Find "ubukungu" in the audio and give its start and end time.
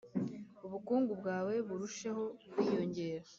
0.65-1.11